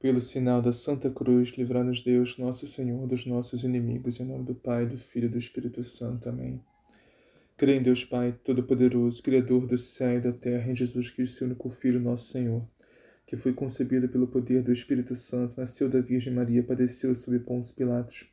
Pelo 0.00 0.20
sinal 0.20 0.62
da 0.62 0.72
Santa 0.72 1.10
Cruz, 1.10 1.48
livrai-nos 1.58 2.00
Deus, 2.02 2.38
nosso 2.38 2.68
Senhor, 2.68 3.04
dos 3.08 3.26
nossos 3.26 3.64
inimigos, 3.64 4.20
em 4.20 4.24
nome 4.24 4.44
do 4.44 4.54
Pai, 4.54 4.86
do 4.86 4.96
Filho 4.96 5.26
e 5.26 5.28
do 5.28 5.38
Espírito 5.38 5.82
Santo. 5.82 6.28
Amém. 6.28 6.62
Creio 7.56 7.80
em 7.80 7.82
Deus 7.82 8.04
Pai, 8.04 8.32
Todo-Poderoso, 8.44 9.20
Criador 9.20 9.66
do 9.66 9.76
céu 9.76 10.18
e 10.18 10.20
da 10.20 10.32
terra, 10.32 10.70
em 10.70 10.76
Jesus 10.76 11.10
Cristo, 11.10 11.38
seu 11.38 11.46
único 11.48 11.68
Filho, 11.68 11.98
nosso 11.98 12.30
Senhor, 12.30 12.64
que 13.26 13.36
foi 13.36 13.52
concebido 13.52 14.08
pelo 14.08 14.28
poder 14.28 14.62
do 14.62 14.70
Espírito 14.70 15.16
Santo, 15.16 15.58
nasceu 15.58 15.88
da 15.88 16.00
Virgem 16.00 16.32
Maria, 16.32 16.62
padeceu 16.62 17.12
sob 17.16 17.36
Pôncio 17.40 17.74
Pilatos, 17.74 18.24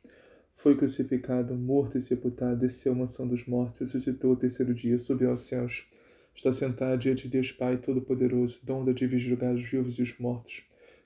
foi 0.53 0.77
crucificado, 0.77 1.55
morto 1.55 1.97
e 1.97 2.01
sepultado, 2.01 2.59
desceu 2.59 2.91
à 2.91 2.95
mansão 2.95 3.27
dos 3.27 3.43
mortos, 3.47 3.79
ressuscitou 3.79 4.33
o 4.33 4.37
terceiro 4.37 4.71
dia, 4.71 4.99
subiu 4.99 5.31
aos 5.31 5.39
céus, 5.39 5.87
está 6.35 6.53
sentado 6.53 6.99
diante 6.99 7.23
de 7.23 7.29
Deus 7.29 7.51
Pai 7.51 7.77
Todo-Poderoso, 7.77 8.59
dom 8.61 8.85
da 8.85 8.91
divina 8.91 9.19
julgar 9.19 9.55
os 9.55 9.63
vivos 9.63 9.97
e 9.97 10.03
os 10.03 10.15
mortos 10.19 10.63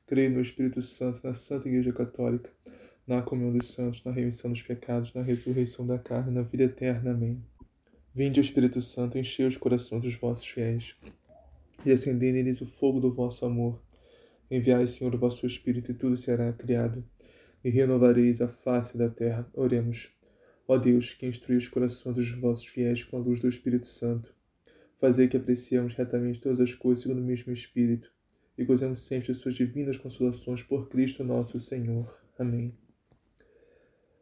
Creio 0.10 0.32
no 0.32 0.41
Espírito 0.41 0.82
Santo, 0.82 1.20
na 1.23 1.36
Santa 1.36 1.68
Igreja 1.68 1.93
Católica, 1.93 2.50
na 3.06 3.21
comunhão 3.21 3.56
dos 3.56 3.68
santos, 3.68 4.04
na 4.04 4.11
remissão 4.11 4.50
dos 4.50 4.64
pecados, 4.64 5.14
na 5.14 5.21
ressurreição 5.21 5.86
da 5.86 6.00
carne, 6.00 6.34
na 6.34 6.42
vida 6.42 6.64
eterna. 6.64 7.11
Amém. 7.11 7.39
Vinde, 8.15 8.39
Espírito 8.39 8.82
Santo, 8.82 9.20
enchei 9.20 9.46
os 9.46 9.56
corações 9.56 10.01
dos 10.01 10.15
vossos 10.15 10.48
fiéis 10.48 10.96
e 11.86 11.92
acendei 11.92 12.32
neles 12.32 12.60
o 12.60 12.65
fogo 12.65 13.00
do 13.00 13.14
vosso 13.14 13.46
amor. 13.46 13.79
Enviai, 14.50 14.87
Senhor, 14.87 15.14
o 15.14 15.20
vosso 15.20 15.46
Espírito, 15.46 15.92
e 15.92 15.93
tudo 15.93 16.18
será 16.18 16.51
criado, 16.54 17.06
e 17.64 17.70
renovareis 17.70 18.42
a 18.42 18.48
face 18.48 18.98
da 18.98 19.10
terra. 19.10 19.48
Oremos. 19.54 20.10
Ó 20.68 20.76
Deus, 20.76 21.14
que 21.14 21.28
instrui 21.28 21.57
os 21.57 21.68
corações 21.68 22.15
dos 22.15 22.32
vossos 22.32 22.65
fiéis 22.65 23.04
com 23.04 23.15
a 23.15 23.20
luz 23.20 23.39
do 23.39 23.48
Espírito 23.48 23.86
Santo, 23.86 24.34
fazei 25.00 25.28
que 25.28 25.37
apreciemos 25.37 25.93
retamente 25.93 26.42
todas 26.42 26.60
as 26.60 26.73
coisas 26.73 27.04
segundo 27.04 27.20
o 27.20 27.23
mesmo 27.23 27.54
Espírito 27.54 28.12
e 28.60 28.66
gozemos 28.66 29.00
sempre 29.00 29.32
de 29.32 29.36
suas 29.36 29.56
divinas 29.56 29.96
consolações 29.96 30.62
por 30.62 30.90
Cristo 30.90 31.24
nosso 31.24 31.58
Senhor. 31.62 32.14
Amém. 32.38 32.76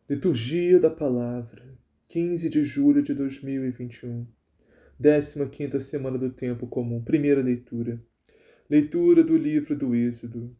Liturgia 0.07 0.79
da 0.79 0.91
Palavra, 0.91 1.75
15 2.07 2.47
de 2.47 2.61
julho 2.61 3.01
de 3.01 3.15
2021, 3.15 4.27
15 5.49 5.79
semana 5.79 6.19
do 6.19 6.29
Tempo 6.29 6.67
Comum, 6.67 7.03
primeira 7.03 7.41
leitura. 7.41 7.99
Leitura 8.69 9.23
do 9.23 9.35
livro 9.35 9.75
do 9.75 9.95
Êxodo. 9.95 10.55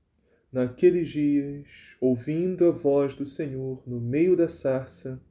Naqueles 0.52 1.10
dias, 1.10 1.68
ouvindo 2.02 2.66
a 2.66 2.72
voz 2.72 3.14
do 3.14 3.28
Senhor 3.28 3.84
no 3.86 4.02
meio 4.02 4.36
da 4.36 4.50
sarça, 4.50 5.22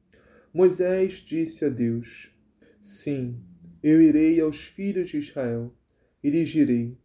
Moisés 0.55 1.14
disse 1.14 1.64
a 1.64 1.69
Deus: 1.69 2.31
Sim, 2.81 3.41
eu 3.83 4.00
irei 4.00 4.41
aos 4.41 4.66
filhos 4.66 5.08
de 5.08 5.19
Israel 5.19 5.75
e 6.22 6.31
lhes 6.31 6.48
direi: 6.48 6.97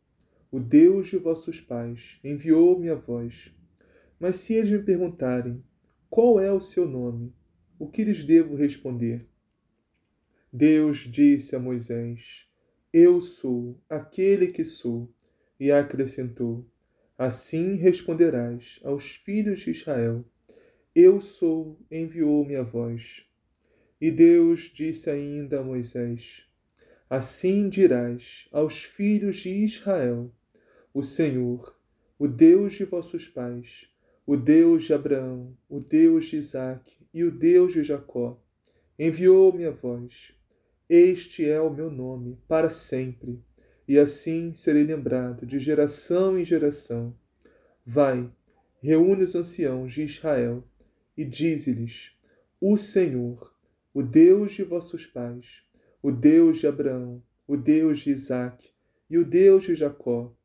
o 0.52 0.60
Deus 0.60 1.08
de 1.08 1.18
vossos 1.18 1.62
pais 1.62 2.20
enviou-me 2.22 2.90
a 2.90 2.96
vós. 2.96 3.56
Mas 4.20 4.36
se 4.36 4.54
eles 4.54 4.70
me 4.70 4.84
perguntarem 4.84 5.64
qual 6.10 6.42
é 6.42 6.52
o 6.52 6.60
seu 6.60 6.86
nome, 6.86 7.34
o 7.80 7.88
que 7.88 8.04
lhes 8.04 8.22
devo 8.24 8.54
responder? 8.54 9.26
Deus 10.52 11.00
disse 11.10 11.56
a 11.56 11.60
Moisés: 11.60 12.46
Eu 12.92 13.22
sou 13.22 13.80
aquele 13.90 14.48
que 14.48 14.66
sou. 14.66 15.10
E 15.58 15.72
acrescentou: 15.72 16.66
Assim 17.18 17.76
responderás 17.76 18.80
aos 18.84 19.12
filhos 19.12 19.62
de 19.62 19.72
Israel: 19.72 20.26
Eu 20.94 21.22
sou, 21.22 21.80
enviou-me 21.90 22.58
a 22.58 22.64
vós. 22.64 23.26
E 24.02 24.12
Deus 24.12 24.72
disse 24.74 25.10
ainda 25.10 25.62
a 25.62 25.64
Moisés: 25.64 26.46
Assim 27.10 27.70
dirás 27.70 28.50
aos 28.52 28.84
filhos 28.84 29.38
de 29.38 29.50
Israel: 29.50 30.30
o 30.94 31.02
Senhor, 31.02 31.74
o 32.20 32.28
Deus 32.28 32.74
de 32.74 32.84
vossos 32.84 33.28
pais, 33.28 33.88
o 34.26 34.36
Deus 34.36 34.84
de 34.84 34.94
Abraão, 34.94 35.56
o 35.70 35.80
Deus 35.80 36.26
de 36.26 36.38
Isaque 36.38 36.98
e 37.14 37.24
o 37.24 37.32
Deus 37.32 37.72
de 37.72 37.82
Jacó, 37.82 38.38
enviou-me 39.00 39.66
a 39.66 39.72
vós. 39.72 40.34
Este 40.90 41.50
é 41.50 41.62
o 41.62 41.74
meu 41.74 41.90
nome 41.90 42.38
para 42.46 42.70
sempre, 42.70 43.42
e 43.88 43.98
assim 43.98 44.52
serei 44.52 44.84
lembrado 44.84 45.46
de 45.46 45.60
geração 45.60 46.38
em 46.38 46.44
geração. 46.44 47.16
Vai, 47.86 48.30
reúne 48.82 49.24
os 49.24 49.34
anciãos 49.34 49.94
de 49.94 50.04
Israel 50.04 50.62
e 51.16 51.24
dize-lhes: 51.24 52.12
O 52.60 52.78
Senhor, 52.78 53.56
o 53.94 54.04
Deus 54.04 54.52
de 54.52 54.64
vossos 54.64 55.06
pais, 55.06 55.64
o 56.04 56.12
Deus 56.12 56.60
de 56.60 56.68
Abraão, 56.68 57.24
o 57.48 57.56
Deus 57.56 58.00
de 58.00 58.12
Isaque 58.12 58.72
e 59.10 59.18
o 59.18 59.26
Deus 59.26 59.64
de 59.64 59.74
Jacó, 59.74 60.36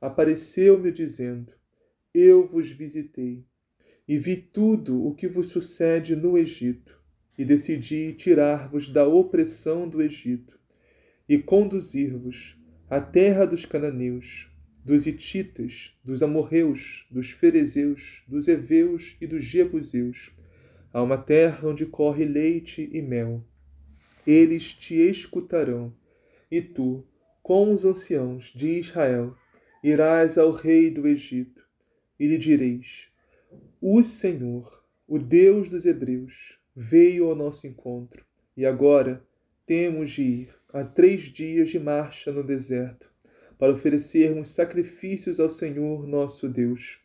apareceu-me 0.00 0.90
dizendo: 0.90 1.52
Eu 2.12 2.46
vos 2.46 2.70
visitei 2.70 3.44
e 4.08 4.18
vi 4.18 4.36
tudo 4.36 5.04
o 5.04 5.14
que 5.14 5.26
vos 5.26 5.48
sucede 5.48 6.14
no 6.14 6.38
Egito, 6.38 7.00
e 7.38 7.44
decidi 7.44 8.14
tirar-vos 8.14 8.88
da 8.88 9.06
opressão 9.06 9.88
do 9.88 10.00
Egito 10.00 10.58
e 11.28 11.36
conduzir-vos 11.36 12.56
à 12.88 13.00
terra 13.00 13.44
dos 13.44 13.66
cananeus, 13.66 14.50
dos 14.84 15.06
hititas, 15.06 15.98
dos 16.04 16.22
amorreus, 16.22 17.06
dos 17.10 17.30
ferezeus, 17.30 18.22
dos 18.28 18.46
heveus 18.46 19.16
e 19.20 19.26
dos 19.26 19.44
jebuseus, 19.44 20.30
a 20.92 21.02
uma 21.02 21.18
terra 21.18 21.68
onde 21.68 21.84
corre 21.84 22.24
leite 22.24 22.88
e 22.92 23.02
mel. 23.02 23.44
Eles 24.24 24.72
te 24.72 24.94
escutarão, 24.94 25.92
e 26.50 26.62
tu, 26.62 27.04
com 27.42 27.72
os 27.72 27.84
anciãos 27.84 28.52
de 28.54 28.78
Israel, 28.78 29.36
irás 29.88 30.36
ao 30.36 30.50
rei 30.50 30.90
do 30.90 31.06
Egito 31.06 31.64
e 32.18 32.26
lhe 32.26 32.36
direis: 32.36 33.06
O 33.80 34.02
Senhor, 34.02 34.84
o 35.06 35.16
Deus 35.16 35.70
dos 35.70 35.86
Hebreus, 35.86 36.58
veio 36.74 37.28
ao 37.28 37.36
nosso 37.36 37.68
encontro 37.68 38.26
e 38.56 38.66
agora 38.66 39.24
temos 39.64 40.10
de 40.10 40.22
ir 40.22 40.48
a 40.72 40.82
três 40.82 41.22
dias 41.22 41.68
de 41.68 41.78
marcha 41.78 42.32
no 42.32 42.42
deserto 42.42 43.08
para 43.56 43.72
oferecermos 43.72 44.48
sacrifícios 44.48 45.38
ao 45.38 45.48
Senhor 45.48 46.04
nosso 46.04 46.48
Deus. 46.48 46.98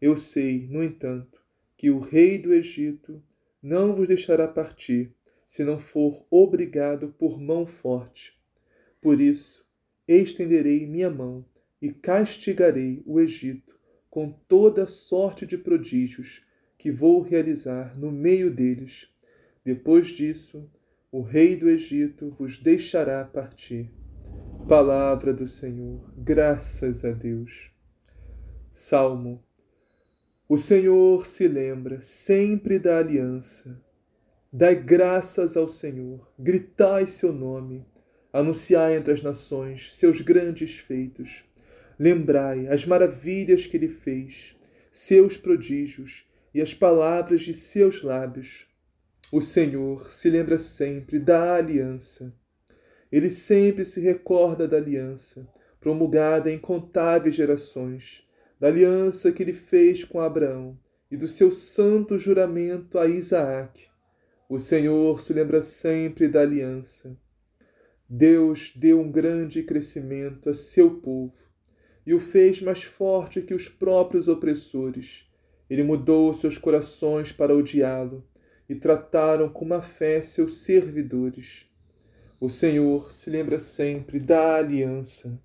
Eu 0.00 0.16
sei, 0.16 0.66
no 0.68 0.82
entanto, 0.82 1.40
que 1.76 1.90
o 1.90 2.00
rei 2.00 2.38
do 2.38 2.52
Egito 2.52 3.22
não 3.62 3.94
vos 3.94 4.08
deixará 4.08 4.48
partir 4.48 5.12
se 5.46 5.62
não 5.62 5.78
for 5.78 6.26
obrigado 6.28 7.14
por 7.16 7.40
mão 7.40 7.66
forte. 7.66 8.36
Por 9.00 9.20
isso, 9.20 9.64
estenderei 10.08 10.86
minha 10.88 11.08
mão 11.08 11.44
e 11.80 11.90
castigarei 11.90 13.02
o 13.06 13.20
Egito 13.20 13.78
com 14.10 14.30
toda 14.30 14.86
sorte 14.86 15.46
de 15.46 15.56
prodígios 15.56 16.42
que 16.76 16.90
vou 16.90 17.22
realizar 17.22 17.96
no 17.98 18.10
meio 18.10 18.50
deles. 18.50 19.08
Depois 19.64 20.08
disso, 20.08 20.68
o 21.12 21.22
rei 21.22 21.56
do 21.56 21.68
Egito 21.68 22.34
vos 22.38 22.58
deixará 22.58 23.24
partir. 23.24 23.90
Palavra 24.68 25.32
do 25.32 25.46
Senhor, 25.46 26.12
graças 26.16 27.04
a 27.04 27.12
Deus. 27.12 27.70
Salmo. 28.70 29.42
O 30.48 30.58
Senhor 30.58 31.26
se 31.26 31.46
lembra 31.46 32.00
sempre 32.00 32.78
da 32.78 32.98
aliança. 32.98 33.80
Dai 34.52 34.74
graças 34.74 35.56
ao 35.56 35.68
Senhor, 35.68 36.28
gritai 36.36 37.06
seu 37.06 37.32
nome, 37.32 37.86
anunciai 38.32 38.96
entre 38.96 39.12
as 39.12 39.22
nações 39.22 39.96
seus 39.96 40.20
grandes 40.20 40.76
feitos 40.76 41.44
Lembrai 42.00 42.66
as 42.68 42.86
maravilhas 42.86 43.66
que 43.66 43.76
ele 43.76 43.90
fez, 43.90 44.56
seus 44.90 45.36
prodígios 45.36 46.24
e 46.54 46.62
as 46.62 46.72
palavras 46.72 47.42
de 47.42 47.52
seus 47.52 48.02
lábios. 48.02 48.66
O 49.30 49.42
Senhor 49.42 50.08
se 50.08 50.30
lembra 50.30 50.58
sempre 50.58 51.18
da 51.18 51.56
aliança. 51.56 52.34
Ele 53.12 53.28
sempre 53.28 53.84
se 53.84 54.00
recorda 54.00 54.66
da 54.66 54.78
aliança, 54.78 55.46
promulgada 55.78 56.50
em 56.50 56.54
incontáveis 56.54 57.34
gerações, 57.34 58.26
da 58.58 58.68
aliança 58.68 59.30
que 59.30 59.42
ele 59.42 59.52
fez 59.52 60.02
com 60.02 60.20
Abraão 60.20 60.78
e 61.10 61.18
do 61.18 61.28
seu 61.28 61.52
santo 61.52 62.18
juramento 62.18 62.98
a 62.98 63.06
Isaac. 63.06 63.88
O 64.48 64.58
Senhor 64.58 65.20
se 65.20 65.34
lembra 65.34 65.60
sempre 65.60 66.28
da 66.28 66.40
aliança. 66.40 67.14
Deus 68.08 68.72
deu 68.74 68.98
um 68.98 69.12
grande 69.12 69.62
crescimento 69.62 70.48
a 70.48 70.54
seu 70.54 70.92
povo 70.92 71.34
e 72.06 72.14
o 72.14 72.20
fez 72.20 72.60
mais 72.60 72.82
forte 72.82 73.42
que 73.42 73.54
os 73.54 73.68
próprios 73.68 74.28
opressores. 74.28 75.26
Ele 75.68 75.82
mudou 75.82 76.34
seus 76.34 76.58
corações 76.58 77.30
para 77.30 77.54
odiá-lo 77.54 78.24
e 78.68 78.74
trataram 78.74 79.48
com 79.48 79.64
má 79.64 79.82
fé 79.82 80.22
seus 80.22 80.58
servidores. 80.58 81.66
O 82.40 82.48
Senhor 82.48 83.12
se 83.12 83.28
lembra 83.28 83.58
sempre 83.58 84.18
da 84.18 84.56
aliança. 84.56 85.40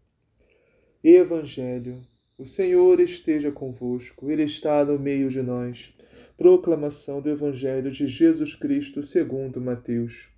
Evangelho. 1.04 2.02
O 2.38 2.46
Senhor 2.46 3.00
esteja 3.00 3.52
convosco, 3.52 4.30
Ele 4.30 4.44
está 4.44 4.84
no 4.84 4.98
meio 4.98 5.30
de 5.30 5.42
nós. 5.42 5.94
Proclamação 6.38 7.22
do 7.22 7.30
Evangelho 7.30 7.92
de 7.92 8.08
Jesus 8.08 8.56
Cristo 8.56 9.04
segundo 9.04 9.62
Mateus. 9.62 10.30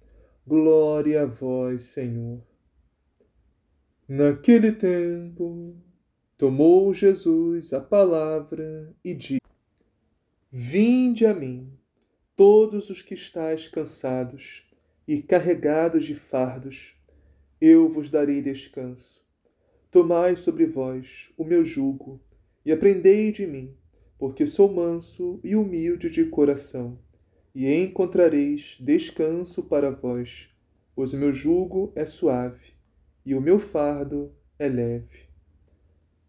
Glória 0.45 1.23
a 1.23 1.25
vós, 1.25 1.81
Senhor. 1.81 2.41
Naquele 4.07 4.71
tempo, 4.71 5.75
Tomou 6.37 6.93
Jesus 6.93 7.73
a 7.73 7.81
palavra 7.81 8.93
e 9.03 9.11
disse: 9.15 9.41
Vinde 10.51 11.25
a 11.25 11.33
mim, 11.33 11.73
todos 12.35 12.91
os 12.91 13.01
que 13.01 13.15
estáis 13.15 13.67
cansados 13.67 14.69
e 15.07 15.19
carregados 15.19 16.05
de 16.05 16.13
fardos, 16.13 16.93
eu 17.59 17.89
vos 17.89 18.11
darei 18.11 18.39
descanso. 18.43 19.25
Tomai 19.89 20.35
sobre 20.35 20.67
vós 20.67 21.31
o 21.35 21.43
meu 21.43 21.65
jugo 21.65 22.21
e 22.63 22.71
aprendei 22.71 23.31
de 23.31 23.47
mim, 23.47 23.75
porque 24.19 24.45
sou 24.45 24.71
manso 24.71 25.39
e 25.43 25.55
humilde 25.55 26.07
de 26.07 26.25
coração, 26.25 26.99
e 27.55 27.67
encontrareis 27.73 28.77
descanso 28.79 29.63
para 29.63 29.89
vós, 29.89 30.49
pois 30.93 31.13
o 31.13 31.17
meu 31.17 31.33
jugo 31.33 31.91
é 31.95 32.05
suave 32.05 32.75
e 33.25 33.33
o 33.33 33.41
meu 33.41 33.57
fardo 33.57 34.31
é 34.59 34.69
leve. 34.69 35.26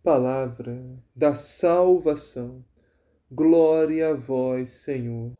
Palavra 0.02 0.80
da 1.14 1.34
salvação. 1.34 2.64
Glória 3.30 4.10
a 4.10 4.14
vós, 4.14 4.68
Senhor. 4.68 5.32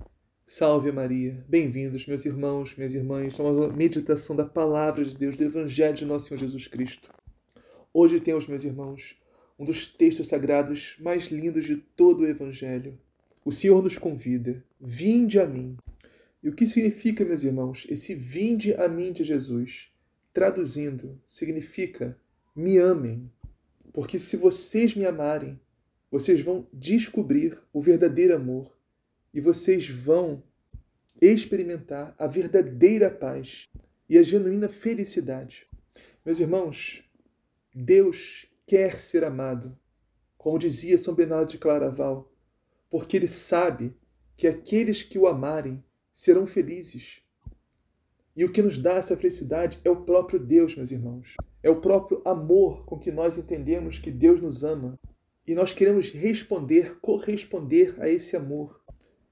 Salve 0.44 0.90
Maria. 0.90 1.44
Bem-vindos, 1.48 2.04
meus 2.08 2.24
irmãos, 2.24 2.74
minhas 2.76 2.92
irmãs, 2.92 3.38
a 3.38 3.44
uma 3.44 3.68
meditação 3.68 4.34
da 4.34 4.44
palavra 4.44 5.04
de 5.04 5.16
Deus, 5.16 5.36
do 5.36 5.44
Evangelho 5.44 5.94
de 5.94 6.04
nosso 6.04 6.26
Senhor 6.26 6.40
Jesus 6.40 6.66
Cristo. 6.66 7.08
Hoje 7.94 8.18
temos, 8.18 8.48
meus 8.48 8.64
irmãos, 8.64 9.16
um 9.56 9.64
dos 9.64 9.86
textos 9.86 10.26
sagrados 10.26 10.96
mais 10.98 11.26
lindos 11.28 11.64
de 11.64 11.76
todo 11.76 12.22
o 12.22 12.26
Evangelho. 12.26 12.98
O 13.44 13.52
Senhor 13.52 13.80
nos 13.80 13.96
convida: 13.96 14.62
vinde 14.80 15.38
a 15.38 15.46
mim. 15.46 15.76
E 16.42 16.48
o 16.48 16.52
que 16.52 16.66
significa, 16.66 17.24
meus 17.24 17.44
irmãos, 17.44 17.86
esse 17.88 18.12
vinde 18.12 18.74
a 18.74 18.88
mim 18.88 19.12
de 19.12 19.22
Jesus? 19.22 19.88
Traduzindo, 20.32 21.16
significa 21.28 22.18
me 22.56 22.76
amem. 22.76 23.30
Porque 23.98 24.16
se 24.16 24.36
vocês 24.36 24.94
me 24.94 25.04
amarem, 25.04 25.58
vocês 26.08 26.40
vão 26.40 26.68
descobrir 26.72 27.60
o 27.72 27.82
verdadeiro 27.82 28.32
amor 28.32 28.78
e 29.34 29.40
vocês 29.40 29.88
vão 29.88 30.40
experimentar 31.20 32.14
a 32.16 32.28
verdadeira 32.28 33.10
paz 33.10 33.68
e 34.08 34.16
a 34.16 34.22
genuína 34.22 34.68
felicidade. 34.68 35.66
Meus 36.24 36.38
irmãos, 36.38 37.02
Deus 37.74 38.46
quer 38.68 39.00
ser 39.00 39.24
amado, 39.24 39.76
como 40.36 40.60
dizia 40.60 40.96
São 40.96 41.12
Bernardo 41.12 41.50
de 41.50 41.58
Claraval, 41.58 42.32
porque 42.88 43.16
ele 43.16 43.26
sabe 43.26 43.92
que 44.36 44.46
aqueles 44.46 45.02
que 45.02 45.18
o 45.18 45.26
amarem 45.26 45.82
serão 46.12 46.46
felizes. 46.46 47.20
E 48.36 48.44
o 48.44 48.52
que 48.52 48.62
nos 48.62 48.78
dá 48.78 48.92
essa 48.92 49.16
felicidade 49.16 49.80
é 49.82 49.90
o 49.90 50.04
próprio 50.04 50.38
Deus, 50.38 50.76
meus 50.76 50.92
irmãos. 50.92 51.34
É 51.62 51.68
o 51.70 51.80
próprio 51.80 52.22
amor 52.24 52.84
com 52.84 52.98
que 52.98 53.10
nós 53.10 53.36
entendemos 53.36 53.98
que 53.98 54.10
Deus 54.10 54.40
nos 54.40 54.62
ama. 54.62 54.98
E 55.46 55.54
nós 55.54 55.72
queremos 55.72 56.10
responder, 56.10 56.98
corresponder 57.00 57.94
a 57.98 58.08
esse 58.08 58.36
amor. 58.36 58.80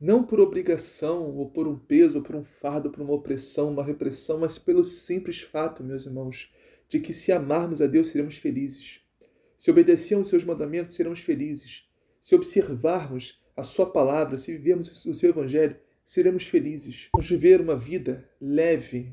Não 0.01 0.23
por 0.25 0.41
obrigação, 0.41 1.35
ou 1.37 1.51
por 1.51 1.67
um 1.67 1.79
peso, 1.79 2.19
ou 2.19 2.25
por 2.25 2.37
um 2.37 2.45
fardo, 2.45 2.91
por 2.91 3.03
uma 3.03 3.15
opressão, 3.15 3.71
uma 3.71 3.85
repressão, 3.85 4.39
mas 4.39 4.59
pelo 4.59 4.85
simples 4.85 5.41
fato, 5.41 5.85
meus 5.85 6.05
irmãos, 6.05 6.53
de 6.89 7.01
que 7.01 7.13
se 7.13 7.33
amarmos 7.33 7.81
a 7.81 7.87
Deus 7.87 8.09
seremos 8.09 8.37
felizes. 8.37 9.01
Se 9.57 9.71
obedecermos 9.71 10.29
seus 10.29 10.45
mandamentos, 10.45 10.95
seremos 10.95 11.21
felizes. 11.21 11.89
Se 12.21 12.35
observarmos 12.35 13.41
a 13.57 13.63
Sua 13.63 13.91
palavra, 13.91 14.37
se 14.37 14.53
vivermos 14.53 15.05
o 15.07 15.15
seu 15.15 15.31
Evangelho, 15.31 15.77
seremos 16.05 16.47
felizes. 16.47 17.09
Vamos 17.13 17.29
viver 17.29 17.61
uma 17.61 17.77
vida 17.77 18.29
leve. 18.41 19.13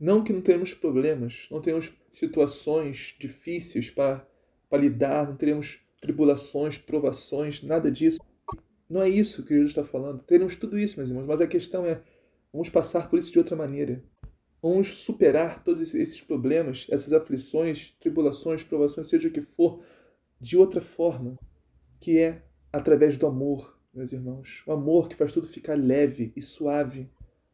Não 0.00 0.24
que 0.24 0.32
não 0.32 0.40
tenhamos 0.40 0.72
problemas, 0.72 1.46
não 1.50 1.60
tenhamos 1.60 1.92
situações 2.10 3.14
difíceis 3.18 3.90
para, 3.90 4.26
para 4.68 4.80
lidar, 4.80 5.28
não 5.28 5.36
teremos 5.36 5.78
tribulações, 6.00 6.78
provações, 6.78 7.62
nada 7.62 7.90
disso. 7.90 8.18
Não 8.88 9.02
é 9.02 9.08
isso 9.08 9.44
que 9.44 9.54
Jesus 9.54 9.72
está 9.72 9.84
falando. 9.84 10.22
Teremos 10.22 10.56
tudo 10.56 10.78
isso, 10.78 10.96
meus 10.96 11.10
irmãos, 11.10 11.26
mas 11.26 11.40
a 11.42 11.46
questão 11.46 11.84
é: 11.84 12.00
vamos 12.50 12.70
passar 12.70 13.10
por 13.10 13.18
isso 13.18 13.30
de 13.30 13.38
outra 13.38 13.54
maneira. 13.54 14.02
Vamos 14.62 14.88
superar 14.88 15.62
todos 15.62 15.94
esses 15.94 16.20
problemas, 16.20 16.86
essas 16.90 17.12
aflições, 17.12 17.94
tribulações, 18.00 18.62
provações, 18.62 19.08
seja 19.08 19.28
o 19.28 19.30
que 19.30 19.42
for, 19.42 19.82
de 20.40 20.56
outra 20.56 20.80
forma, 20.80 21.38
que 21.98 22.18
é 22.18 22.42
através 22.72 23.16
do 23.18 23.26
amor, 23.26 23.78
meus 23.92 24.12
irmãos. 24.12 24.62
O 24.66 24.72
amor 24.72 25.08
que 25.08 25.16
faz 25.16 25.32
tudo 25.32 25.46
ficar 25.46 25.78
leve 25.78 26.32
e 26.34 26.40
suave. 26.40 27.10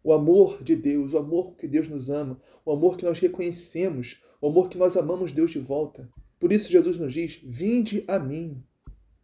O 0.06 0.12
amor 0.12 0.62
de 0.62 0.76
Deus, 0.76 1.14
o 1.14 1.18
amor 1.18 1.56
que 1.56 1.66
Deus 1.66 1.88
nos 1.88 2.10
ama, 2.10 2.40
o 2.64 2.70
amor 2.70 2.96
que 2.96 3.04
nós 3.04 3.18
reconhecemos, 3.18 4.22
o 4.40 4.46
amor 4.46 4.68
que 4.68 4.78
nós 4.78 4.96
amamos 4.96 5.32
Deus 5.32 5.50
de 5.50 5.58
volta. 5.58 6.08
Por 6.38 6.52
isso 6.52 6.70
Jesus 6.70 6.96
nos 6.96 7.12
diz: 7.12 7.40
Vinde 7.42 8.04
a 8.06 8.16
mim, 8.16 8.62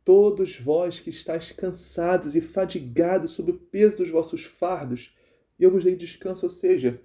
todos 0.04 0.58
vós 0.58 0.98
que 0.98 1.08
estáis 1.08 1.52
cansados 1.52 2.34
e 2.34 2.40
fadigados 2.40 3.30
sob 3.30 3.52
o 3.52 3.58
peso 3.58 3.98
dos 3.98 4.10
vossos 4.10 4.42
fardos, 4.42 5.16
e 5.56 5.62
eu 5.62 5.70
vos 5.70 5.84
dei 5.84 5.94
descanso. 5.94 6.46
Ou 6.46 6.50
seja, 6.50 7.00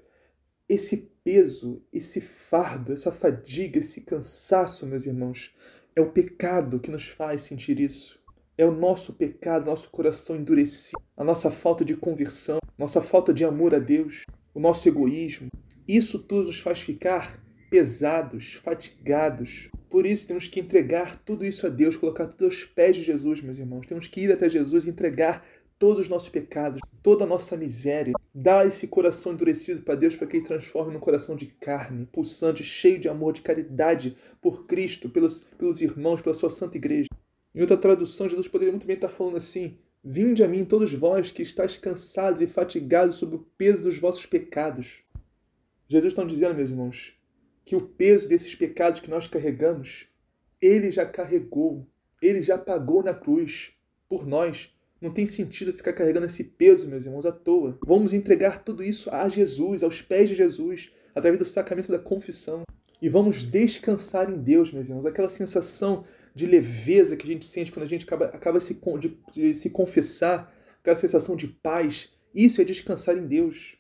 esse 0.68 1.12
peso, 1.24 1.84
esse 1.94 2.20
fardo, 2.20 2.92
essa 2.92 3.12
fadiga, 3.12 3.78
esse 3.78 4.02
cansaço, 4.02 4.88
meus 4.88 5.06
irmãos, 5.06 5.56
é 5.96 6.02
o 6.02 6.12
pecado 6.12 6.80
que 6.80 6.90
nos 6.90 7.08
faz 7.08 7.44
sentir 7.44 7.80
isso. 7.80 8.20
É 8.57 8.65
o 8.65 8.71
nosso 8.71 9.13
pecado, 9.13 9.68
nosso 9.68 9.88
coração 9.92 10.36
endurecido, 10.36 11.00
a 11.15 11.24
nossa 11.24 11.51
falta 11.51 11.86
de 11.86 11.95
conversão, 11.95 12.57
nossa 12.75 13.01
falta 13.01 13.31
de 13.31 13.45
amor 13.45 13.75
a 13.75 13.80
Deus, 13.80 14.24
o 14.51 14.59
nosso 14.59 14.89
egoísmo. 14.89 15.50
Isso 15.88 16.18
tudo 16.18 16.48
nos 16.48 16.59
faz 16.59 16.80
ficar 16.80 17.39
pesados, 17.69 18.56
fatigados. 18.56 19.69
Por 19.89 20.07
isso 20.07 20.27
temos 20.27 20.48
que 20.48 20.59
entregar 20.59 21.21
tudo 21.24 21.45
isso 21.45 21.68
a 21.68 21.69
Deus, 21.69 21.95
colocar 21.95 22.25
tudo 22.25 22.45
aos 22.45 22.63
pés 22.63 22.95
de 22.95 23.04
Jesus, 23.04 23.42
meus 23.42 23.59
irmãos. 23.59 23.86
Temos 23.86 24.07
que 24.07 24.21
ir 24.21 24.31
até 24.31 24.50
Jesus 24.50 24.88
e 24.88 24.89
entregar 24.89 25.45
todos 25.77 26.00
os 26.00 26.09
nossos 26.09 26.30
pecados, 26.30 26.80
toda 27.04 27.25
a 27.25 27.27
nossa 27.27 27.56
miséria. 27.56 28.13
Dar 28.33 28.65
esse 28.65 28.88
coração 28.88 29.33
endurecido 29.33 29.83
para 29.83 29.94
Deus 29.94 30.15
para 30.15 30.25
que 30.25 30.38
Ele 30.38 30.45
transforme 30.45 30.94
num 30.94 31.00
coração 31.00 31.36
de 31.36 31.45
carne, 31.45 32.07
pulsante, 32.07 32.63
cheio 32.63 33.00
de 33.00 33.07
amor, 33.07 33.33
de 33.33 33.42
caridade 33.42 34.18
por 34.42 34.65
Cristo, 34.65 35.09
pelos, 35.09 35.44
pelos 35.57 35.80
irmãos, 35.80 36.21
pela 36.21 36.33
sua 36.33 36.50
santa 36.50 36.77
igreja. 36.77 37.07
Em 37.57 37.62
outra 37.62 37.75
tradução, 37.75 38.30
Jesus 38.30 38.48
poderia 38.48 38.71
muito 38.71 38.86
bem 38.86 38.94
estar 38.94 39.09
falando 39.09 39.38
assim: 39.38 39.80
Vinde 40.04 40.44
a 40.44 40.48
mim, 40.48 40.63
todos 40.63 40.94
vós 40.94 41.31
que 41.31 41.42
estáis 41.42 41.75
cansados 41.75 42.39
e 42.39 42.45
fatigados 42.45 43.15
sob 43.15 43.36
o 43.36 43.48
peso 43.57 43.81
dos 43.81 43.98
vossos 43.98 44.27
pecados. 44.27 45.00
Jesus 45.89 46.13
está 46.13 46.24
dizendo, 46.24 46.54
meus 46.54 46.69
irmãos, 46.69 47.15
que 47.65 47.75
o 47.75 47.81
peso 47.81 48.30
desses 48.30 48.54
pecados 48.54 49.00
que 49.00 49.09
nós 49.09 49.27
carregamos, 49.27 50.06
ele 50.62 50.92
já 50.92 51.04
carregou, 51.04 51.88
ele 52.21 52.44
já 52.44 52.59
pagou 52.59 53.01
na 53.01 53.15
cruz 53.15 53.74
por 54.07 54.27
nós. 54.27 54.71
Não 55.01 55.12
tem 55.12 55.26
sentido 55.26 55.73
ficar 55.73 55.94
carregando 55.94 56.28
esse 56.28 56.44
peso, 56.44 56.87
meus 56.87 57.07
irmãos, 57.07 57.26
à 57.26 57.31
toa. 57.31 57.80
Vamos 57.83 58.14
entregar 58.14 58.64
tudo 58.64 58.83
isso 58.83 59.09
a 59.09 59.28
Jesus, 59.28 59.81
aos 59.81 59.99
pés 59.99 60.30
de 60.30 60.35
Jesus, 60.35 60.92
através 61.16 61.40
do 61.40 61.45
sacramento 61.45 61.92
da 61.92 61.97
confissão. 61.97 62.61
E 63.02 63.09
vamos 63.09 63.47
descansar 63.47 64.30
em 64.30 64.37
Deus, 64.37 64.71
meus 64.71 64.87
irmãos. 64.87 65.07
Aquela 65.07 65.30
sensação 65.30 66.06
de 66.38 66.46
leveza 66.46 67.18
que 67.18 67.28
a 67.28 67.34
gente 67.34 67.48
sente 67.48 67.72
quando 67.72 67.86
a 67.86 67.90
gente 67.90 68.06
acaba, 68.06 68.26
acaba 68.26 68.60
se, 68.60 68.80
de, 69.00 69.18
de 69.34 69.54
se 69.56 69.72
confessar, 69.72 70.54
aquela 70.80 70.96
sensação 70.96 71.36
de 71.36 71.48
paz. 71.48 72.14
Isso 72.34 72.62
é 72.62 72.64
descansar 72.64 73.18
em 73.18 73.26
Deus. 73.26 73.76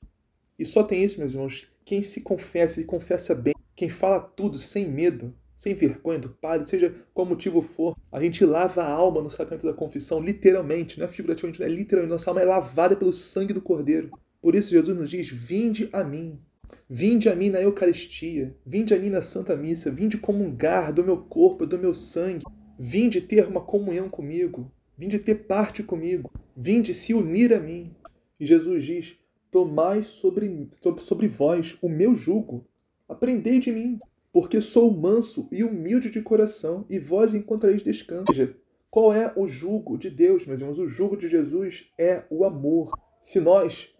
E 0.57 0.65
só 0.65 0.81
tem 0.81 1.03
isso, 1.03 1.19
meus 1.19 1.33
irmãos, 1.33 1.67
quem 1.85 2.01
se 2.01 2.21
confessa 2.21 2.81
e 2.81 2.83
confessa 2.83 3.35
bem, 3.35 3.53
quem 3.75 3.89
fala 3.89 4.19
tudo 4.19 4.57
sem 4.57 4.89
medo, 4.89 5.35
sem 5.55 5.75
vergonha 5.75 6.17
do 6.17 6.29
Padre, 6.29 6.67
seja 6.67 6.95
qual 7.13 7.27
motivo 7.27 7.61
for, 7.61 7.95
a 8.11 8.19
gente 8.19 8.43
lava 8.43 8.81
a 8.81 8.91
alma 8.91 9.21
no 9.21 9.29
sacramento 9.29 9.67
da 9.67 9.73
confissão, 9.73 10.19
literalmente, 10.19 10.97
não 10.97 11.05
é 11.05 11.09
figurativamente, 11.09 11.61
é 11.61 11.67
literalmente. 11.67 12.11
Nossa 12.11 12.31
alma 12.31 12.41
é 12.41 12.45
lavada 12.45 12.95
pelo 12.95 13.13
sangue 13.13 13.53
do 13.53 13.61
Cordeiro. 13.61 14.09
Por 14.41 14.55
isso, 14.55 14.71
Jesus 14.71 14.97
nos 14.97 15.11
diz: 15.11 15.29
Vinde 15.29 15.89
a 15.93 16.03
mim. 16.03 16.39
Vinde 16.89 17.29
a 17.29 17.35
mim 17.35 17.49
na 17.49 17.61
Eucaristia, 17.61 18.55
vinde 18.65 18.93
a 18.93 18.99
mim 18.99 19.09
na 19.09 19.21
Santa 19.21 19.55
Missa, 19.55 19.91
vinde 19.91 20.17
comungar 20.17 20.93
do 20.93 21.03
meu 21.03 21.17
corpo, 21.17 21.65
do 21.65 21.77
meu 21.77 21.93
sangue, 21.93 22.45
vinde 22.79 23.19
ter 23.19 23.47
uma 23.47 23.61
comunhão 23.61 24.09
comigo, 24.09 24.71
vinde 24.97 25.19
ter 25.19 25.35
parte 25.35 25.83
comigo, 25.83 26.31
vinde 26.55 26.93
se 26.93 27.13
unir 27.13 27.53
a 27.53 27.59
mim. 27.59 27.93
E 28.39 28.45
Jesus 28.45 28.83
diz: 28.83 29.17
Tomai 29.51 30.01
sobre, 30.01 30.69
sobre 30.99 31.27
vós 31.27 31.77
o 31.81 31.89
meu 31.89 32.15
jugo, 32.15 32.65
aprendei 33.07 33.59
de 33.59 33.71
mim, 33.71 33.99
porque 34.31 34.61
sou 34.61 34.91
manso 34.91 35.47
e 35.51 35.63
humilde 35.63 36.09
de 36.09 36.21
coração, 36.21 36.85
e 36.89 36.99
vós 36.99 37.33
encontrareis 37.33 37.83
descanso. 37.83 38.25
Veja, 38.29 38.55
qual 38.89 39.13
é 39.13 39.33
o 39.35 39.47
jugo 39.47 39.97
de 39.97 40.09
Deus, 40.09 40.45
meus 40.45 40.61
irmãos? 40.61 40.79
O 40.79 40.87
jugo 40.87 41.17
de 41.17 41.27
Jesus 41.27 41.91
é 41.97 42.23
o 42.29 42.45
amor. 42.45 42.91
Se 43.21 43.39
nós 43.39 43.93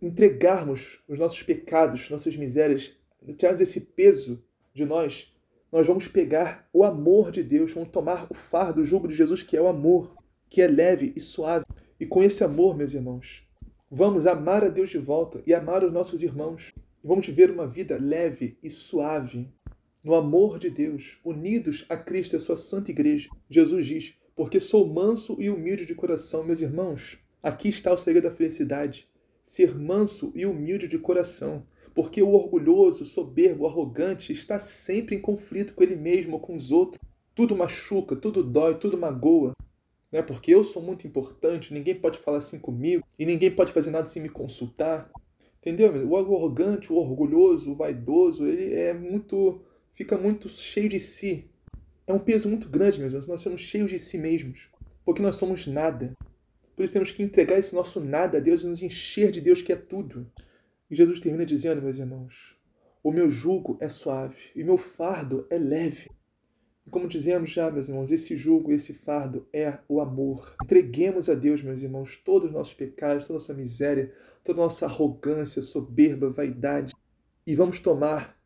entregarmos 0.00 1.00
os 1.08 1.18
nossos 1.18 1.42
pecados, 1.42 2.08
nossas 2.10 2.36
misérias, 2.36 2.96
tirarmos 3.36 3.60
esse 3.60 3.80
peso 3.80 4.42
de 4.72 4.84
nós, 4.84 5.32
nós 5.70 5.86
vamos 5.86 6.08
pegar 6.08 6.68
o 6.72 6.82
amor 6.82 7.30
de 7.30 7.42
Deus, 7.44 7.72
vamos 7.72 7.90
tomar 7.90 8.26
o 8.28 8.34
fardo, 8.34 8.82
o 8.82 8.84
jugo 8.84 9.06
de 9.06 9.14
Jesus, 9.14 9.42
que 9.42 9.56
é 9.56 9.62
o 9.62 9.68
amor, 9.68 10.16
que 10.48 10.60
é 10.60 10.66
leve 10.66 11.12
e 11.14 11.20
suave. 11.20 11.64
E 11.98 12.04
com 12.04 12.22
esse 12.22 12.42
amor, 12.42 12.76
meus 12.76 12.92
irmãos, 12.92 13.46
vamos 13.88 14.26
amar 14.26 14.64
a 14.64 14.68
Deus 14.68 14.90
de 14.90 14.98
volta 14.98 15.40
e 15.46 15.54
amar 15.54 15.84
os 15.84 15.92
nossos 15.92 16.22
irmãos. 16.22 16.72
Vamos 17.04 17.26
viver 17.26 17.50
uma 17.50 17.68
vida 17.68 17.96
leve 18.00 18.58
e 18.62 18.70
suave. 18.70 19.48
no 20.02 20.14
amor 20.14 20.58
de 20.58 20.70
Deus, 20.70 21.18
unidos 21.22 21.84
a 21.88 21.94
Cristo 21.94 22.32
e 22.32 22.36
a 22.38 22.40
sua 22.40 22.56
santa 22.56 22.90
igreja. 22.90 23.28
Jesus 23.50 23.86
diz: 23.86 24.14
Porque 24.34 24.58
sou 24.58 24.88
manso 24.88 25.36
e 25.38 25.50
humilde 25.50 25.84
de 25.84 25.94
coração, 25.94 26.42
meus 26.42 26.62
irmãos. 26.62 27.18
Aqui 27.42 27.68
está 27.68 27.92
o 27.92 27.98
segredo 27.98 28.24
da 28.24 28.34
felicidade: 28.34 29.09
ser 29.50 29.76
manso 29.76 30.30
e 30.32 30.46
humilde 30.46 30.86
de 30.86 30.96
coração. 30.96 31.66
Porque 31.92 32.22
o 32.22 32.30
orgulhoso, 32.30 33.04
soberbo, 33.04 33.66
arrogante 33.66 34.32
está 34.32 34.60
sempre 34.60 35.16
em 35.16 35.20
conflito 35.20 35.74
com 35.74 35.82
ele 35.82 35.96
mesmo 35.96 36.34
ou 36.34 36.40
com 36.40 36.54
os 36.54 36.70
outros. 36.70 37.02
Tudo 37.34 37.56
machuca, 37.56 38.14
tudo 38.14 38.44
dói, 38.44 38.76
tudo 38.78 38.96
magoa. 38.96 39.50
Né? 40.12 40.22
Porque 40.22 40.54
eu 40.54 40.62
sou 40.62 40.80
muito 40.80 41.04
importante, 41.04 41.74
ninguém 41.74 41.96
pode 41.96 42.18
falar 42.18 42.38
assim 42.38 42.60
comigo 42.60 43.04
e 43.18 43.26
ninguém 43.26 43.50
pode 43.50 43.72
fazer 43.72 43.90
nada 43.90 44.06
sem 44.06 44.22
me 44.22 44.28
consultar. 44.28 45.10
Entendeu? 45.58 45.92
O 46.06 46.16
arrogante, 46.16 46.92
o 46.92 46.96
orgulhoso, 46.96 47.72
o 47.72 47.76
vaidoso, 47.76 48.46
ele 48.46 48.72
é 48.74 48.94
muito. 48.94 49.62
fica 49.92 50.16
muito 50.16 50.48
cheio 50.48 50.88
de 50.88 51.00
si. 51.00 51.50
É 52.06 52.12
um 52.12 52.20
peso 52.20 52.48
muito 52.48 52.68
grande, 52.68 53.00
meus 53.00 53.12
irmãos. 53.12 53.26
Nós 53.26 53.40
somos 53.40 53.60
cheios 53.62 53.90
de 53.90 53.98
si 53.98 54.16
mesmos. 54.16 54.68
Porque 55.04 55.20
nós 55.20 55.34
somos 55.34 55.66
nada. 55.66 56.16
Por 56.80 56.84
isso 56.84 56.94
temos 56.94 57.10
que 57.10 57.22
entregar 57.22 57.58
esse 57.58 57.74
nosso 57.74 58.00
nada 58.00 58.38
a 58.38 58.40
Deus 58.40 58.62
e 58.62 58.66
nos 58.66 58.82
encher 58.82 59.30
de 59.30 59.38
Deus 59.38 59.60
que 59.60 59.70
é 59.70 59.76
tudo. 59.76 60.26
E 60.90 60.96
Jesus 60.96 61.20
termina 61.20 61.44
dizendo, 61.44 61.82
meus 61.82 61.98
irmãos: 61.98 62.56
O 63.02 63.12
meu 63.12 63.28
jugo 63.28 63.76
é 63.82 63.90
suave 63.90 64.38
e 64.56 64.64
meu 64.64 64.78
fardo 64.78 65.46
é 65.50 65.58
leve. 65.58 66.10
E 66.86 66.88
como 66.88 67.06
dizemos 67.06 67.50
já, 67.50 67.70
meus 67.70 67.90
irmãos, 67.90 68.10
esse 68.10 68.34
jugo, 68.34 68.72
esse 68.72 68.94
fardo 68.94 69.46
é 69.52 69.78
o 69.86 70.00
amor. 70.00 70.56
Entreguemos 70.64 71.28
a 71.28 71.34
Deus, 71.34 71.60
meus 71.62 71.82
irmãos, 71.82 72.16
todos 72.16 72.48
os 72.48 72.54
nossos 72.54 72.72
pecados, 72.72 73.26
toda 73.26 73.38
a 73.38 73.40
nossa 73.40 73.52
miséria, 73.52 74.14
toda 74.42 74.62
a 74.62 74.64
nossa 74.64 74.86
arrogância, 74.86 75.60
soberba, 75.60 76.30
vaidade. 76.30 76.94
E 77.46 77.54
vamos 77.54 77.78
tomar 77.78 78.40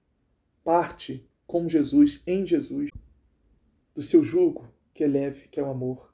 parte 0.65 1.25
com 1.47 1.69
Jesus, 1.69 2.21
em 2.27 2.45
Jesus, 2.45 2.91
do 3.95 4.03
seu 4.03 4.25
jugo, 4.25 4.67
que 4.93 5.05
é 5.05 5.07
leve, 5.07 5.47
que 5.47 5.61
é 5.61 5.63
o 5.63 5.71
amor. 5.71 6.13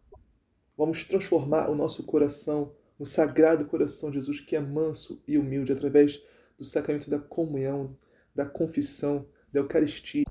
Vamos 0.80 1.04
transformar 1.04 1.68
o 1.68 1.74
nosso 1.74 2.04
coração 2.04 2.72
no 2.98 3.04
sagrado 3.04 3.66
coração 3.66 4.10
de 4.10 4.16
Jesus, 4.16 4.40
que 4.40 4.56
é 4.56 4.60
manso 4.60 5.22
e 5.28 5.36
humilde, 5.36 5.70
através 5.70 6.22
do 6.56 6.64
sacramento 6.64 7.10
da 7.10 7.18
comunhão, 7.18 7.94
da 8.34 8.46
confissão, 8.46 9.26
da 9.52 9.60
Eucaristia. 9.60 10.24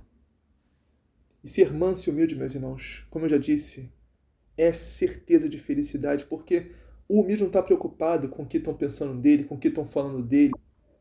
E 1.43 1.47
ser 1.47 1.71
manso 1.71 2.09
e 2.09 2.11
humilde, 2.11 2.35
meus 2.35 2.55
irmãos, 2.55 3.05
como 3.11 3.25
eu 3.25 3.29
já 3.29 3.37
disse, 3.37 3.93
é 4.57 4.73
certeza 4.73 5.47
de 5.47 5.59
felicidade, 5.59 6.25
porque 6.25 6.71
o 7.07 7.21
humilde 7.21 7.43
não 7.43 7.49
está 7.49 7.61
preocupado 7.61 8.27
com 8.27 8.41
o 8.41 8.47
que 8.47 8.57
estão 8.57 8.73
pensando 8.73 9.21
dele, 9.21 9.43
com 9.43 9.53
o 9.53 9.59
que 9.59 9.67
estão 9.67 9.85
falando 9.85 10.23
dele, 10.23 10.53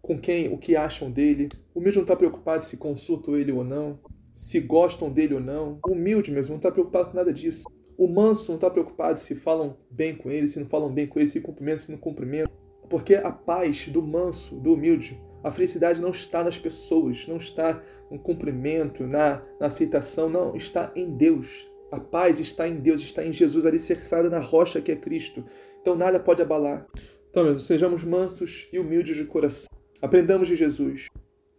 com 0.03 0.21
quem, 0.21 0.53
o 0.53 0.59
que 0.59 0.77
acham 0.77 1.11
dele. 1.11 1.49
O 1.75 1.79
humilde 1.79 1.97
não 1.97 2.05
está 2.05 2.15
preocupado 2.15 2.67
se 2.67 2.77
consultam 2.77 3.35
ele 3.35 3.51
ou 3.51 3.65
não, 3.65 3.99
se 4.35 4.61
gostam 4.61 5.11
dele 5.11 5.33
ou 5.33 5.41
não. 5.41 5.81
O 5.87 5.93
humilde 5.93 6.31
mesmo 6.31 6.51
não 6.51 6.59
está 6.59 6.71
preocupado 6.71 7.13
com 7.13 7.17
nada 7.17 7.33
disso. 7.33 7.65
O 7.99 8.07
manso 8.07 8.53
não 8.53 8.55
está 8.55 8.71
preocupado 8.71 9.19
se 9.19 9.35
falam 9.35 9.77
bem 9.91 10.15
com 10.15 10.31
ele, 10.31 10.47
se 10.47 10.61
não 10.61 10.69
falam 10.69 10.89
bem 10.89 11.05
com 11.05 11.19
ele, 11.19 11.29
se 11.29 11.41
cumprimentam, 11.41 11.79
se 11.81 11.91
não 11.91 11.99
cumprimentam. 11.99 12.55
Porque 12.89 13.17
a 13.17 13.33
paz 13.33 13.89
do 13.89 14.01
manso, 14.01 14.55
do 14.55 14.75
humilde, 14.75 15.21
a 15.43 15.51
felicidade 15.51 16.01
não 16.01 16.11
está 16.11 16.45
nas 16.45 16.57
pessoas, 16.57 17.27
não 17.27 17.39
está 17.39 17.83
no 18.09 18.17
cumprimento, 18.17 19.05
na, 19.05 19.43
na 19.59 19.67
aceitação, 19.67 20.31
não, 20.31 20.55
está 20.55 20.93
em 20.95 21.11
Deus. 21.17 21.69
A 21.91 21.99
paz 21.99 22.39
está 22.39 22.69
em 22.69 22.77
Deus, 22.77 23.01
está 23.01 23.27
em 23.27 23.33
Jesus, 23.33 23.67
alicerçada 23.67 24.31
na 24.31 24.39
rocha 24.39 24.81
que 24.81 24.93
é 24.93 24.97
Cristo. 24.97 25.45
Então 25.81 25.97
nada 25.97 26.21
pode 26.21 26.41
abalar. 26.41 26.87
Então, 27.31 27.43
meus, 27.43 27.67
sejamos 27.67 28.05
mansos 28.05 28.69
e 28.73 28.79
humildes 28.79 29.17
de 29.17 29.25
coração. 29.25 29.69
Aprendamos 30.01 30.47
de 30.47 30.55
Jesus 30.55 31.09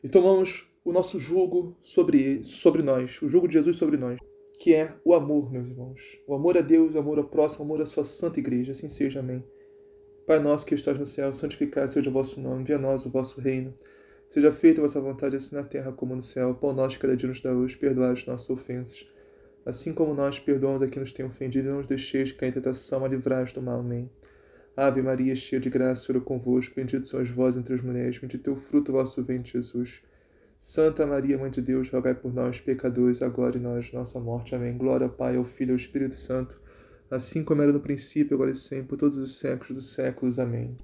e 0.02 0.08
tomamos 0.08 0.70
o 0.86 0.94
nosso 0.94 1.20
jugo 1.20 1.76
sobre, 1.84 2.44
sobre 2.46 2.82
nós, 2.82 3.22
o 3.22 3.28
jugo 3.28 3.48
de 3.48 3.56
Jesus 3.56 3.76
sobre 3.76 3.98
nós, 3.98 4.18
que 4.60 4.76
é 4.76 4.94
o 5.06 5.16
amor, 5.16 5.50
meus 5.50 5.70
irmãos. 5.70 6.20
O 6.28 6.36
amor 6.36 6.58
a 6.58 6.62
Deus, 6.62 6.94
o 6.94 7.00
amor 7.00 7.18
ao 7.18 7.24
próximo, 7.24 7.64
o 7.64 7.66
amor 7.66 7.82
à 7.82 7.86
sua 7.86 8.04
santa 8.04 8.40
igreja. 8.40 8.74
Assim 8.74 8.90
seja, 8.90 9.22
amém. 9.22 9.42
Pai 10.28 10.38
nosso 10.38 10.66
que 10.66 10.76
estás 10.76 11.00
no 11.00 11.06
céu, 11.06 11.32
santificado 11.32 11.90
seja 11.90 12.10
o 12.10 12.14
vosso 12.14 12.42
nome, 12.42 12.66
venha 12.66 12.78
a 12.78 12.82
nós 12.82 13.06
o 13.06 13.10
vosso 13.10 13.40
reino. 13.40 13.74
Seja 14.28 14.52
feita 14.52 14.82
a 14.82 14.84
vossa 14.84 15.00
vontade, 15.00 15.38
assim 15.38 15.56
na 15.56 15.64
terra 15.64 15.94
como 15.94 16.14
no 16.14 16.22
céu. 16.22 16.54
Pão 16.54 16.74
nosso 16.74 16.90
de 16.92 17.00
cada 17.00 17.16
dia 17.16 17.30
nos 17.30 17.42
dá 17.42 17.54
hoje, 17.54 17.78
perdoai 17.78 18.12
as 18.12 18.26
nossas 18.26 18.50
ofensas, 18.50 19.08
assim 19.66 19.94
como 19.94 20.14
nós 20.14 20.38
perdoamos 20.38 20.84
a 20.84 20.88
quem 20.88 21.00
nos 21.00 21.14
tem 21.14 21.26
ofendido, 21.26 21.68
e 21.68 21.72
não 21.72 21.78
nos 21.78 21.88
deixeis 21.88 22.34
cair 22.34 22.50
em 22.50 22.52
tentação, 22.52 23.00
mas 23.00 23.12
livrai-nos 23.12 23.54
do 23.54 23.62
mal. 23.62 23.80
Amém. 23.80 24.10
Ave 24.76 25.02
Maria, 25.02 25.36
cheia 25.36 25.60
de 25.60 25.70
graça, 25.70 26.06
Senhor 26.06 26.22
é 26.22 26.24
convosco, 26.24 26.76
bendito 26.76 27.08
sois 27.08 27.30
vós 27.30 27.56
entre 27.56 27.74
as 27.74 27.82
mulheres, 27.82 28.18
bendito 28.18 28.50
é 28.50 28.54
o 28.54 28.58
fruto 28.58 28.92
do 28.92 28.98
vosso 28.98 29.24
ventre, 29.24 29.54
Jesus. 29.54 30.02
Santa 30.60 31.06
Maria, 31.06 31.38
Mãe 31.38 31.50
de 31.50 31.62
Deus, 31.62 31.90
rogai 31.90 32.14
por 32.14 32.34
nós, 32.34 32.60
pecadores, 32.60 33.22
agora 33.22 33.58
e 33.58 33.60
nós, 33.60 33.92
nossa 33.92 34.20
morte. 34.20 34.54
Amém. 34.54 34.78
Glória 34.78 35.08
ao 35.08 35.14
Pai, 35.14 35.38
ao 35.38 35.44
Filho 35.44 35.70
e 35.70 35.72
ao 35.72 35.78
Espírito 35.78 36.16
Santo 36.16 36.60
assim 37.10 37.44
como 37.44 37.62
era 37.62 37.74
no 37.74 37.80
princípio, 37.80 38.36
agora 38.36 38.52
e 38.52 38.56
sempre, 38.56 38.88
por 38.88 38.98
todos 38.98 39.18
os 39.18 39.40
séculos 39.40 39.76
dos 39.76 39.94
séculos. 39.94 40.38
Amém. 40.38 40.78